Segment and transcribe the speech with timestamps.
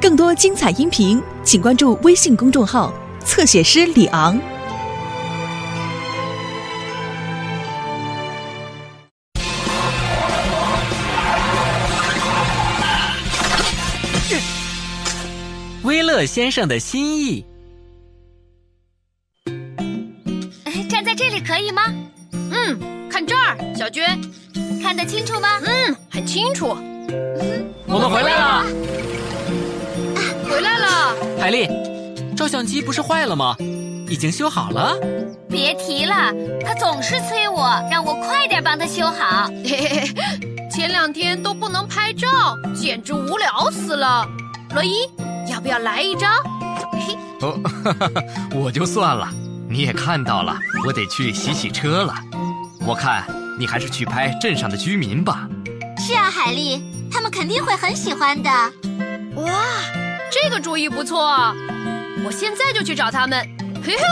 [0.00, 2.92] 更多精彩音频，请关注微信公众号
[3.24, 4.38] “侧写师李昂”。
[15.84, 17.44] 威勒先生的心意。
[20.88, 21.82] 站在这里可以吗？
[22.32, 24.20] 嗯，看这儿，小娟，
[24.82, 25.60] 看得清楚吗？
[25.64, 26.76] 嗯，很清楚。
[27.86, 28.64] 我们回来了，
[30.48, 31.14] 回来了。
[31.40, 31.68] 海丽，
[32.36, 33.56] 照相机不是坏了吗？
[34.08, 34.96] 已经修好了。
[35.48, 36.32] 别提了，
[36.64, 39.46] 他总是催我，让我快点帮他修好。
[39.64, 40.08] 嘿嘿嘿，
[40.70, 44.26] 前两天都不能拍照，简直无聊死了。
[44.74, 45.08] 罗伊，
[45.50, 46.32] 要不要来一张？
[46.92, 48.22] 嘿，哦，哈哈哈，
[48.54, 49.28] 我就算了。
[49.68, 52.14] 你也看到了，我得去洗洗车了。
[52.86, 53.24] 我看
[53.58, 55.48] 你还是去拍镇上的居民吧。
[55.98, 56.82] 是啊，海丽，
[57.14, 58.50] 他们肯定会很喜欢的。
[59.36, 59.52] 哇，
[60.32, 61.54] 这个主意不错，
[62.24, 63.48] 我现在就去找他们。
[63.84, 64.02] 嘿嘿，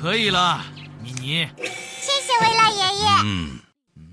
[0.00, 0.64] 可以了，
[1.02, 1.46] 妮妮。
[2.00, 3.06] 谢谢维拉爷爷。
[3.24, 3.60] 嗯，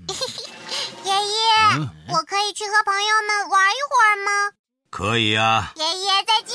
[1.04, 4.52] 爷爷，嗯我可以去和朋友们玩一会儿吗？
[4.90, 6.54] 可以啊，爷爷再见。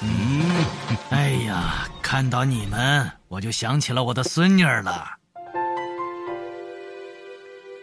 [0.00, 0.66] 嗯，
[1.10, 5.08] 哎呀，看到你们，我就想起了我的孙女儿了。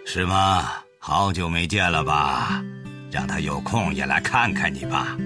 [0.05, 0.69] 是吗？
[0.99, 2.63] 好久没见了吧？
[3.11, 5.17] 让他有空也来看看你吧。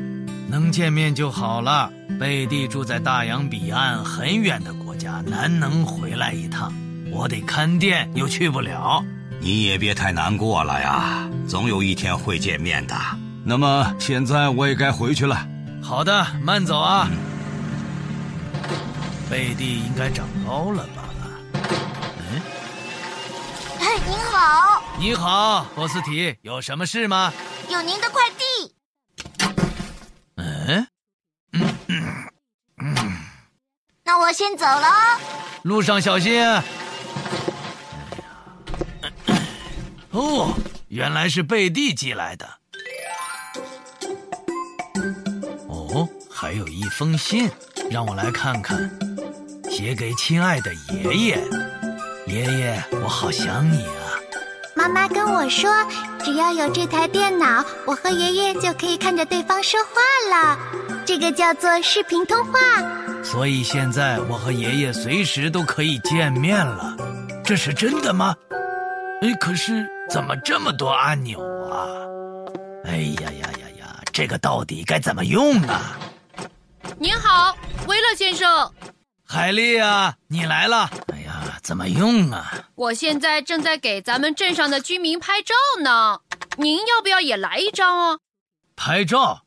[0.49, 1.91] 能见面就好了。
[2.19, 6.73] 贝蒂住在大洋彼岸很远的国家，难能回来一趟。
[7.11, 9.03] 我得看店，又去不了。
[9.39, 12.95] 你也别太难过了呀，总有一天会见面的。
[13.43, 15.47] 那么现在我也该回去了。
[15.81, 17.07] 好的，慢走啊。
[19.29, 20.96] 贝蒂应该长高了吧？
[24.07, 27.33] 您好，你好，波斯提，有什么事吗？
[27.69, 28.73] 有您的快递。
[30.35, 30.87] 嗯，
[34.03, 35.19] 那我先走了哦。
[35.63, 36.41] 路上小心。
[40.11, 40.53] 哦，
[40.87, 42.49] 原来是贝蒂寄来的。
[45.67, 47.51] 哦，还有一封信，
[47.91, 48.89] 让我来看看，
[49.69, 51.43] 写给亲爱的爷爷。
[52.27, 53.96] 爷爷，我好想你啊！
[54.77, 55.71] 妈妈跟我说，
[56.23, 59.89] 只要有这台电脑，我和爷爷就可以看着对方说话
[60.29, 60.59] 了。
[61.03, 62.59] 这个叫做视频通话。
[63.23, 66.95] 所以现在我和爷爷随时都可以见面了，
[67.43, 68.35] 这是真的吗？
[69.23, 71.39] 哎，可是怎么这么多按钮
[71.71, 71.89] 啊？
[72.85, 75.97] 哎呀呀呀呀，这个到底该怎么用啊？
[76.99, 78.71] 您好，威勒先生，
[79.25, 80.87] 海丽啊，你来了！
[81.67, 82.49] 怎么用啊？
[82.75, 86.21] 我现在正在给咱们镇上的居民拍照呢。
[86.55, 88.19] 您要不要也来一张啊？
[88.77, 89.41] 拍照？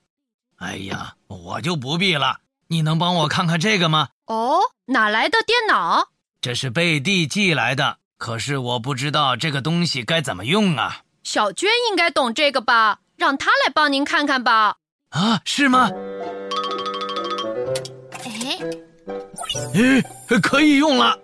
[0.58, 2.40] 哎呀，我就不必了。
[2.68, 4.08] 你能帮我看看这个吗？
[4.26, 6.08] 哦，哪来的电脑？
[6.42, 11.00] 这是贝蒂寄来的，可是我不知道这个东西该怎么用啊。
[11.22, 12.98] 小娟应该懂这个吧？
[13.16, 14.76] 让她来帮您看看吧。
[15.08, 15.88] 啊，是吗？
[18.12, 18.58] 哎，
[19.72, 20.02] 诶，
[20.42, 21.18] 可以用了。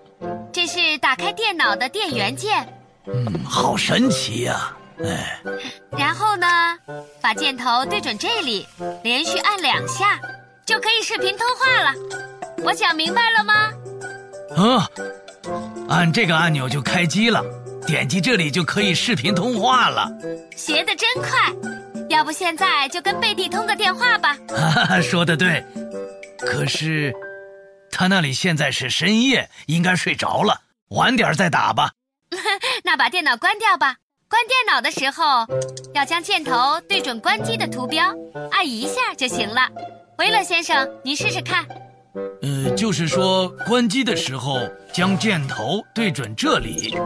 [0.53, 2.67] 这是打开电脑的电源键，
[3.07, 5.41] 嗯，好神奇呀、哎，
[5.91, 6.47] 然后呢，
[7.21, 8.67] 把箭头对准这里，
[9.03, 10.19] 连续按两下，
[10.65, 11.95] 就可以视频通话了。
[12.65, 13.55] 我讲明白了吗？
[14.57, 14.89] 啊，
[15.89, 17.45] 按这个按钮就开机了，
[17.87, 20.11] 点击这里就可以视频通话了。
[20.57, 21.53] 学得真快，
[22.09, 24.37] 要不现在就跟贝蒂通个电话吧？
[24.49, 25.63] 哈哈，说的对。
[26.39, 27.13] 可是，
[27.99, 31.93] 他那里现在是深夜，应该睡着了，晚点再打吧。
[32.85, 33.97] 那把电脑关掉吧。
[34.29, 35.47] 关电脑的时候，
[35.95, 38.15] 要将箭头对准关机的图标，
[38.51, 39.67] 按一下就行了。
[40.19, 41.67] 维勒先生，您试试看。
[42.43, 44.61] 呃，就是说关机的时候
[44.93, 46.99] 将箭头对准这里，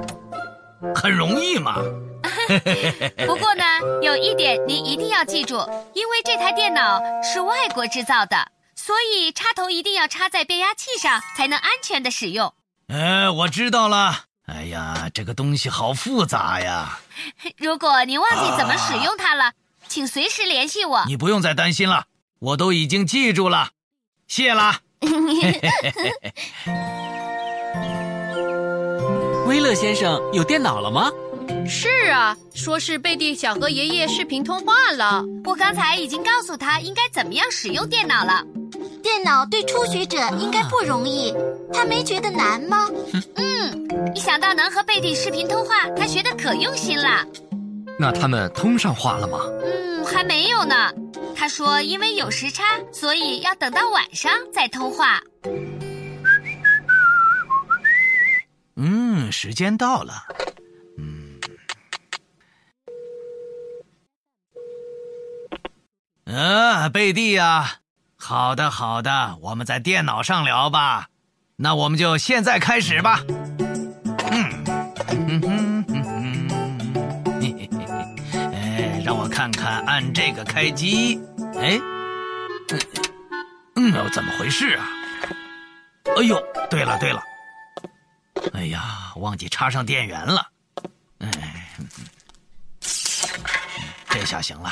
[0.93, 1.77] 很容易嘛。
[3.28, 3.65] 不过呢，
[4.03, 5.54] 有一点您一定要记住，
[5.95, 8.36] 因为这台电脑是外国制造的，
[8.91, 12.53] 所以插头一定要插在变压器上，才能安全的使用。
[12.89, 14.25] 哎，我知道了。
[14.47, 16.98] 哎呀，这个东西好复杂呀！
[17.57, 19.53] 如果您忘记怎么使用它了，
[19.87, 21.04] 请随时联系我。
[21.07, 22.07] 你不用再担心了，
[22.41, 23.69] 我都已经记住了，
[24.27, 24.81] 谢啦。
[29.47, 31.13] 威勒先生有电脑了吗？
[31.65, 35.22] 是啊，说是贝蒂想和爷爷视频通话了。
[35.45, 38.43] 我刚才已经告诉他应该怎么样使用电脑了。
[39.12, 41.34] 电脑对初学者应该不容易，
[41.72, 42.89] 他没觉得难吗？
[43.34, 47.27] 嗯，一想到能和贝蒂视频通话，他学的可用心了。
[47.98, 49.41] 那他们通上话了吗？
[49.65, 50.92] 嗯，还没有呢。
[51.34, 52.62] 他说因为有时差，
[52.92, 55.21] 所以要等到晚上再通话。
[58.77, 60.12] 嗯，时间到了。
[60.97, 61.41] 嗯，
[66.33, 67.80] 啊，贝蒂呀，
[68.21, 71.09] 好的好的，我们在电脑上聊吧。
[71.57, 73.25] 那我们就现在开始吧。
[74.31, 74.65] 嗯，
[75.09, 77.87] 嗯哼嗯哼，嘿嘿嘿
[78.33, 81.21] 嘿，哎，让我看看，按这个开机。
[81.57, 81.81] 哎，
[83.75, 84.87] 嗯，嗯，怎么回事啊？
[86.17, 86.41] 哎呦，
[86.71, 87.22] 对了对了。
[88.53, 90.47] 哎呀，忘记插上电源了。
[91.19, 91.69] 哎，
[94.11, 94.71] 这下行了。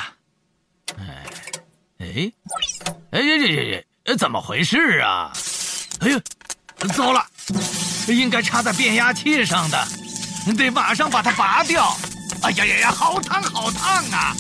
[0.99, 1.25] 哎，
[1.99, 2.33] 哎，
[3.19, 4.15] 哎呀呀呀呀！
[4.17, 5.33] 怎么回事啊？
[5.99, 6.21] 哎呀，
[6.97, 7.27] 糟了，
[8.07, 9.89] 应该插在变压器上的，
[10.57, 11.97] 得马上把它拔掉。
[12.45, 14.37] 哎呀呀呀，好烫好烫啊！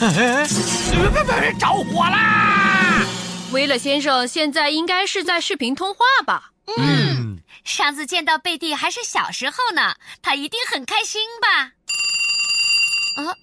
[0.00, 0.46] 呃，
[0.90, 3.04] 别别别，着火啦！
[3.50, 6.52] 威勒先生现在应该是在视频通话吧？
[6.78, 11.64] 嗯，上次见到贝蒂还是小时候呢，他一定很开心吧？
[13.22, 13.36] 啊，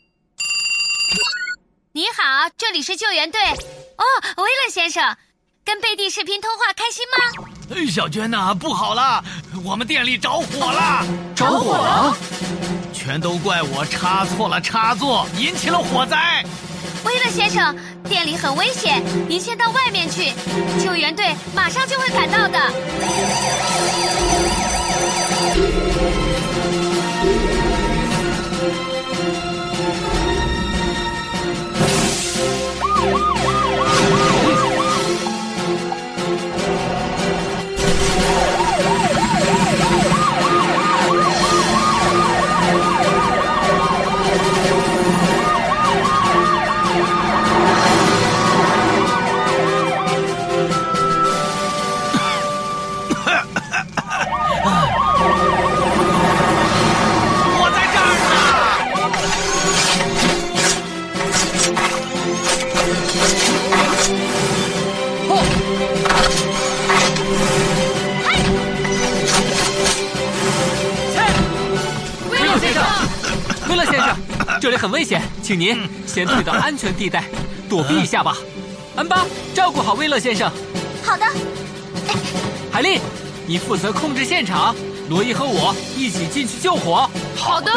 [1.91, 3.39] 你好，这里是救援队。
[3.99, 4.03] 哦，
[4.37, 5.15] 威勒先生，
[5.65, 7.85] 跟贝蒂视频通话开心吗？
[7.91, 9.23] 小娟呐，不好了，
[9.63, 11.05] 我们店里着火了！
[11.35, 12.15] 着火了？
[12.93, 16.43] 全都怪我插错了插座，引起了火灾。
[17.03, 17.75] 威勒先生，
[18.07, 20.33] 店里很危险，您先到外面去，
[20.83, 22.59] 救援队马上就会赶到的。
[73.69, 74.17] 威勒先生，
[74.59, 75.77] 这里很危险，请您
[76.07, 77.23] 先退到安全地带，
[77.69, 78.35] 躲避一下吧。
[78.95, 80.51] 安巴，照顾好威勒先生。
[81.03, 81.25] 好的，
[82.71, 82.99] 海莉，
[83.45, 84.75] 你负责控制现场，
[85.07, 87.09] 罗伊和我一起进去救火。
[87.35, 87.71] 好的。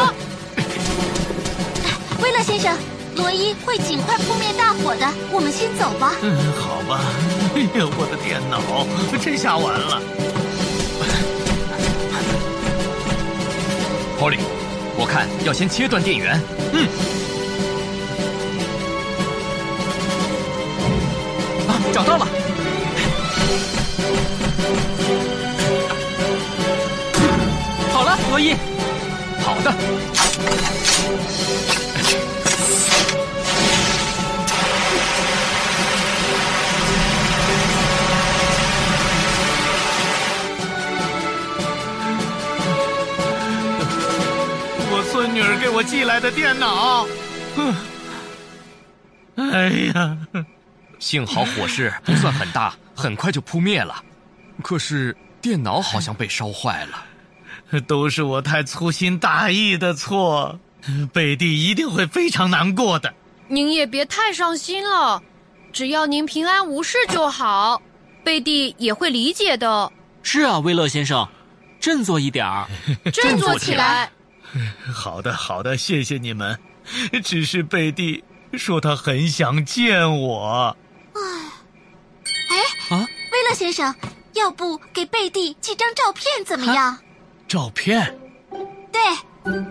[2.21, 2.75] 威勒先生，
[3.15, 6.13] 罗伊会尽快扑灭大火的，我们先走吧。
[6.23, 6.99] 嗯，好吧。
[7.55, 8.59] 哎呀，我的电脑
[9.23, 10.01] 真下完了。
[14.19, 14.39] Polly，
[15.03, 16.39] 我看要先切断电源。
[16.71, 16.87] 嗯。
[21.67, 22.25] 啊，找到了。
[27.91, 28.55] 好了，罗伊。
[29.41, 29.73] 好的。
[45.73, 47.07] 我寄来的电脑。
[47.55, 47.75] 哼
[49.35, 50.17] 哎呀，
[50.99, 54.03] 幸好火势不算很大，很快就扑灭了。
[54.61, 57.81] 可是电脑好像被烧坏了。
[57.87, 60.59] 都是我太粗心大意的错，
[61.11, 63.11] 贝蒂一定会非常难过的。
[63.47, 65.19] 您也别太伤心了，
[65.71, 67.81] 只要您平安无事就好，
[68.23, 69.91] 贝蒂也会理解的。
[70.21, 71.27] 是啊，威勒先生，
[71.79, 72.67] 振作一点儿。
[73.11, 74.11] 振作起来。
[74.93, 76.59] 好的，好的，谢谢你们。
[77.23, 80.75] 只是贝蒂说他很想见我。
[82.49, 83.93] 哎，啊，威勒先生，
[84.33, 86.97] 要不给贝蒂寄张照片怎么样？
[87.47, 88.19] 照片？
[88.91, 89.01] 对，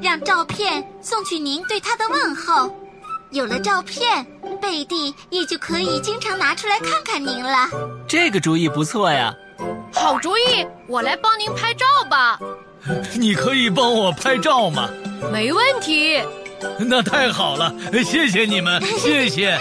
[0.02, 2.74] 让照片送去您对他的问候。
[3.30, 4.26] 有了照片，
[4.60, 7.68] 贝蒂也就可以经常拿出来看看您了。
[8.06, 9.32] 这个主意不错呀。
[9.92, 12.38] 好主意，我来帮您拍照吧。
[13.14, 14.88] 你可以帮我拍照吗？
[15.32, 16.20] 没问题。
[16.78, 17.72] 那太好了，
[18.04, 19.58] 谢谢你们，谢谢。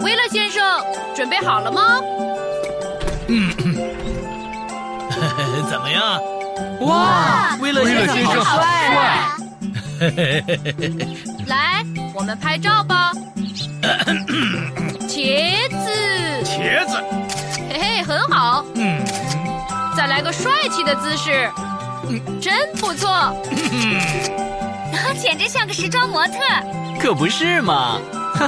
[0.00, 0.62] 威勒先生，
[1.14, 2.00] 准备好了吗？
[3.28, 3.50] 嗯
[5.70, 6.20] 怎么样？
[6.80, 9.28] 哇，威勒先生好帅！
[11.46, 12.91] 来，我们拍照吧。
[15.08, 17.02] 茄子，茄子，
[17.70, 19.02] 嘿嘿，很好，嗯，
[19.96, 21.50] 再来个帅气的姿势，
[22.08, 23.34] 嗯，真不错。
[25.18, 26.34] 简直像个时装模特。
[27.00, 28.00] 可不是嘛！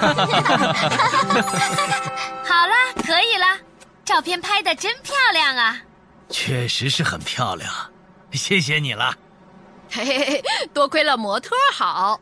[2.45, 2.75] 好了，
[3.07, 3.57] 可以了，
[4.05, 5.79] 照片拍的真漂亮啊！
[6.31, 7.71] 确实是很漂亮，
[8.33, 9.15] 谢谢你了。
[9.91, 10.43] 嘿嘿嘿，
[10.73, 12.19] 多亏了模特好。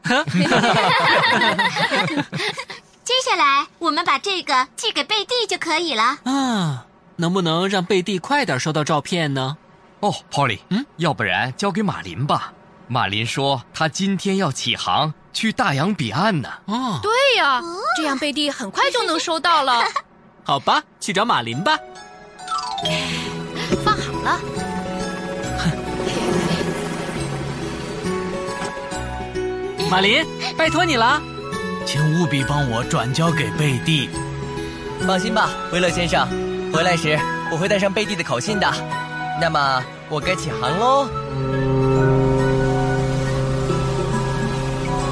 [3.05, 6.19] 接下来我们把这个寄给贝蒂就可以了。
[6.25, 9.57] 啊，能不能让贝蒂快点收到照片呢？
[10.01, 12.53] 哦，Polly，嗯，要不然交给马林吧。
[12.87, 16.49] 马林说他今天要起航去大洋彼岸呢。
[16.67, 17.61] 哦，对呀，
[17.97, 19.83] 这样贝蒂很快就能收到了。
[20.45, 21.79] 好吧，去找马林吧。
[23.85, 24.41] 放好了。
[29.91, 30.25] 马林，
[30.57, 31.21] 拜托你了。
[31.87, 34.09] 请务必帮我转交给贝蒂。
[35.07, 36.27] 放心吧，威勒先生，
[36.73, 37.19] 回来时
[37.51, 38.73] 我会带上贝蒂的口信的。
[39.41, 41.09] 那么我该起航喽。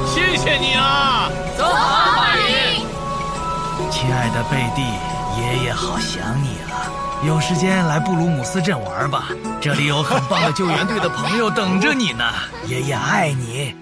[0.06, 1.30] 谢谢你啊！
[1.58, 2.86] 走好，马林。
[3.90, 4.82] 亲爱的贝蒂，
[5.40, 7.26] 爷爷好想你了。
[7.26, 9.28] 有时间来布鲁姆斯镇玩吧，
[9.60, 12.24] 这里有很棒的救援队的朋友等着你呢。
[12.66, 13.74] 爷爷爱你。